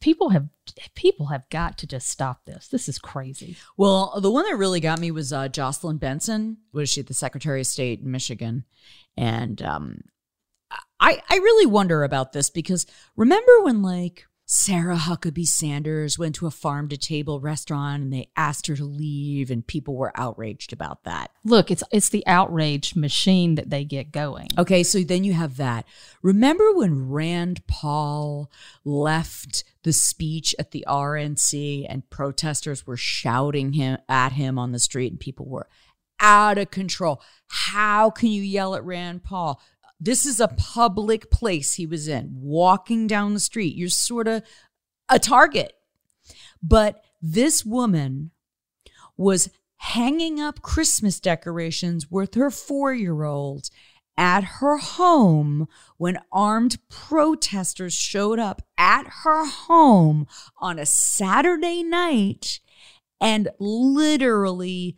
[0.00, 0.48] people have
[0.94, 2.68] people have got to just stop this.
[2.68, 3.56] This is crazy.
[3.76, 6.58] Well, the one that really got me was uh, Jocelyn Benson.
[6.72, 8.64] Was she the Secretary of State in Michigan?
[9.16, 10.00] And um,
[10.98, 16.46] I I really wonder about this because remember when like Sarah Huckabee Sanders went to
[16.48, 20.72] a farm to table restaurant and they asked her to leave and people were outraged
[20.72, 21.30] about that.
[21.44, 24.48] Look, it's it's the outrage machine that they get going.
[24.58, 25.86] Okay, so then you have that.
[26.20, 28.50] Remember when Rand Paul
[28.84, 34.80] left the speech at the RNC and protesters were shouting him at him on the
[34.80, 35.68] street and people were
[36.18, 37.22] out of control.
[37.46, 39.60] How can you yell at Rand Paul?
[40.00, 43.76] This is a public place he was in, walking down the street.
[43.76, 44.42] You're sort of
[45.10, 45.74] a target.
[46.62, 48.30] But this woman
[49.16, 53.68] was hanging up Christmas decorations with her four year old
[54.16, 60.26] at her home when armed protesters showed up at her home
[60.58, 62.60] on a Saturday night
[63.20, 64.96] and literally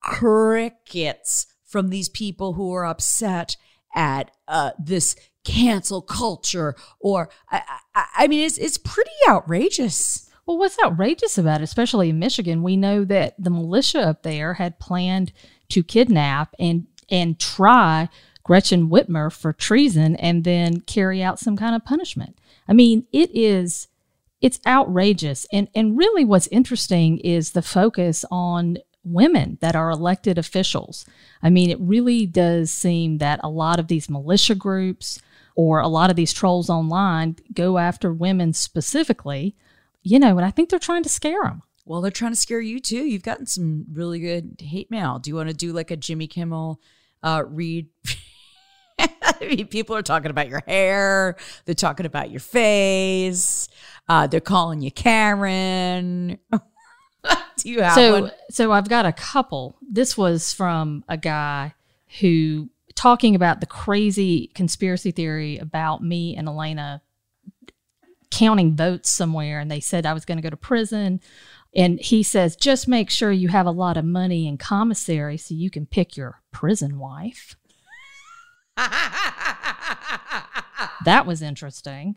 [0.00, 3.56] crickets from these people who are upset
[3.94, 7.62] at uh, this cancel culture or I,
[7.94, 10.30] I, I mean it's it's pretty outrageous.
[10.46, 14.54] Well what's outrageous about it especially in michigan we know that the militia up there
[14.54, 15.32] had planned
[15.70, 18.08] to kidnap and and try
[18.42, 22.38] gretchen whitmer for treason and then carry out some kind of punishment.
[22.68, 23.88] I mean it is
[24.40, 25.46] it's outrageous.
[25.52, 31.04] And and really what's interesting is the focus on women that are elected officials.
[31.42, 35.20] I mean, it really does seem that a lot of these militia groups
[35.54, 39.54] or a lot of these trolls online go after women specifically,
[40.02, 41.62] you know, and I think they're trying to scare them.
[41.86, 43.04] Well, they're trying to scare you too.
[43.04, 45.18] You've gotten some really good hate mail.
[45.18, 46.80] Do you want to do like a Jimmy Kimmel
[47.22, 47.88] uh, read?
[48.98, 51.36] I mean, people are talking about your hair.
[51.64, 53.68] They're talking about your face.
[54.08, 56.38] Uh, they're calling you Karen.
[57.64, 58.30] do you have so one?
[58.50, 59.76] so I've got a couple.
[59.82, 61.74] This was from a guy
[62.20, 67.02] who talking about the crazy conspiracy theory about me and Elena
[68.30, 71.20] counting votes somewhere and they said I was going to go to prison
[71.74, 75.54] and he says just make sure you have a lot of money in commissary so
[75.54, 77.56] you can pick your prison wife.
[78.76, 79.64] that
[81.26, 82.16] was interesting.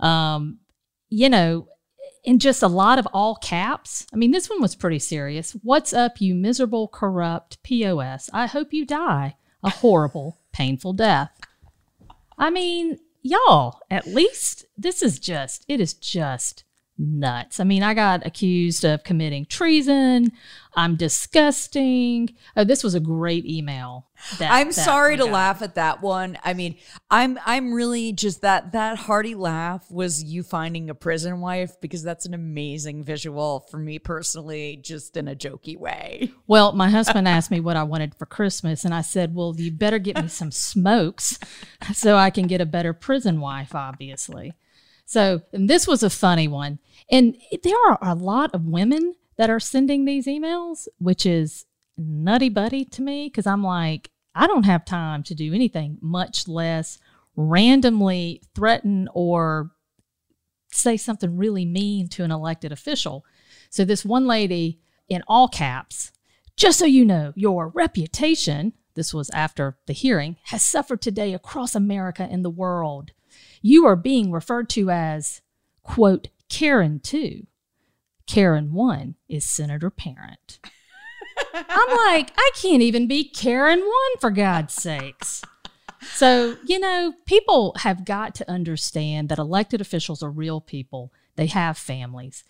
[0.00, 0.58] Um,
[1.08, 1.68] you know,
[2.24, 4.06] in just a lot of all caps.
[4.12, 5.52] I mean, this one was pretty serious.
[5.62, 8.30] What's up, you miserable, corrupt POS?
[8.32, 11.30] I hope you die a horrible, painful death.
[12.36, 16.64] I mean, y'all, at least this is just, it is just
[16.98, 17.60] nuts.
[17.60, 20.32] I mean, I got accused of committing treason.
[20.76, 22.34] I'm disgusting.
[22.56, 24.08] Oh, this was a great email.
[24.38, 25.32] That, I'm that sorry to got.
[25.32, 26.38] laugh at that one.
[26.42, 26.76] I mean,
[27.10, 32.02] I'm I'm really just that that hearty laugh was you finding a prison wife because
[32.02, 36.32] that's an amazing visual for me personally, just in a jokey way.
[36.46, 39.70] Well, my husband asked me what I wanted for Christmas, and I said, Well, you
[39.70, 41.38] better get me some smokes
[41.94, 44.54] so I can get a better prison wife, obviously.
[45.06, 46.78] So, and this was a funny one.
[47.10, 52.48] And there are a lot of women that are sending these emails, which is nutty
[52.48, 56.98] buddy to me because I'm like, I don't have time to do anything, much less
[57.36, 59.70] randomly threaten or
[60.72, 63.24] say something really mean to an elected official.
[63.70, 66.12] So, this one lady in all caps,
[66.56, 71.74] just so you know, your reputation, this was after the hearing, has suffered today across
[71.74, 73.12] America and the world.
[73.62, 75.42] You are being referred to as,
[75.82, 77.46] quote, Karen 2.
[78.26, 80.58] Karen 1 is Senator Parent.
[81.52, 83.90] I'm like, I can't even be Karen 1
[84.20, 85.42] for God's sakes.
[86.12, 91.12] So, you know, people have got to understand that elected officials are real people.
[91.36, 92.44] They have families.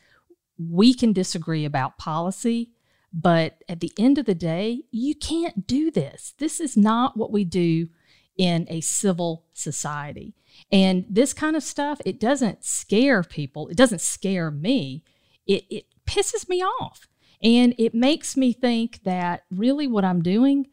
[0.59, 2.71] We can disagree about policy,
[3.13, 6.35] but at the end of the day, you can't do this.
[6.39, 7.89] This is not what we do
[8.37, 10.35] in a civil society.
[10.71, 13.69] And this kind of stuff, it doesn't scare people.
[13.69, 15.03] It doesn't scare me.
[15.47, 17.09] It, it pisses me off.
[17.43, 20.69] And it makes me think that really what I'm doing,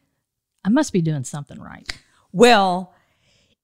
[0.64, 1.92] I must be doing something right.
[2.32, 2.94] Well,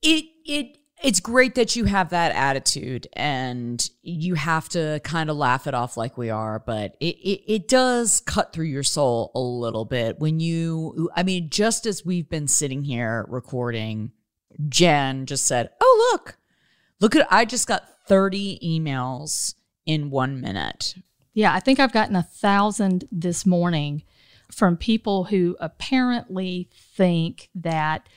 [0.02, 0.78] it it
[1.08, 5.74] it's great that you have that attitude and you have to kind of laugh it
[5.74, 9.86] off like we are, but it, it, it does cut through your soul a little
[9.86, 14.12] bit when you, I mean, just as we've been sitting here recording,
[14.68, 16.40] Jen just said, Oh, look,
[17.00, 19.56] look at, I just got 30 emails
[19.86, 20.94] in one minute.
[21.34, 24.04] Yeah, I think I've gotten a thousand this morning
[24.52, 28.10] from people who apparently think that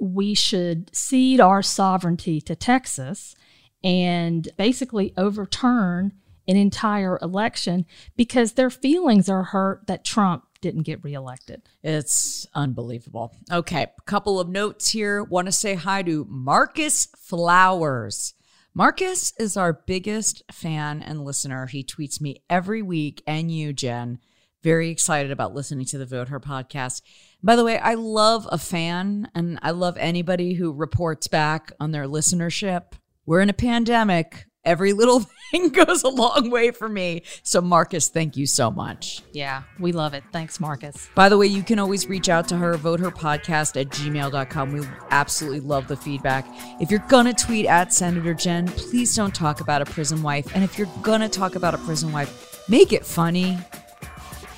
[0.00, 3.34] we should cede our sovereignty to Texas
[3.82, 6.12] and basically overturn
[6.46, 7.86] an entire election
[8.16, 11.62] because their feelings are hurt that Trump didn't get reelected.
[11.82, 13.36] It's unbelievable.
[13.52, 15.22] Okay, a couple of notes here.
[15.22, 18.34] Want to say hi to Marcus Flowers.
[18.74, 21.66] Marcus is our biggest fan and listener.
[21.66, 24.18] He tweets me every week, and you, Jen.
[24.64, 27.02] Very excited about listening to the Vote Her podcast.
[27.42, 31.92] By the way, I love a fan and I love anybody who reports back on
[31.92, 32.94] their listenership.
[33.26, 34.46] We're in a pandemic.
[34.64, 37.24] Every little thing goes a long way for me.
[37.42, 39.20] So, Marcus, thank you so much.
[39.34, 40.24] Yeah, we love it.
[40.32, 41.10] Thanks, Marcus.
[41.14, 44.72] By the way, you can always reach out to her, vote her podcast at gmail.com.
[44.72, 46.46] We absolutely love the feedback.
[46.80, 50.46] If you're going to tweet at Senator Jen, please don't talk about a prison wife.
[50.54, 53.58] And if you're going to talk about a prison wife, make it funny.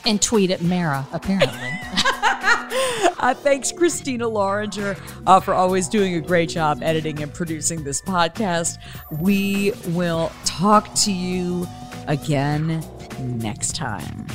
[0.07, 1.71] And tweet at Mara, apparently.
[3.19, 4.97] Uh, thanks, Christina Loringer,
[5.27, 8.79] uh, for always doing a great job editing and producing this podcast.
[9.11, 11.67] We will talk to you
[12.07, 12.85] again
[13.19, 14.27] next time.